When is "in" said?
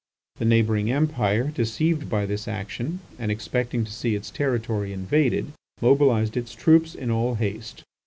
6.95-7.11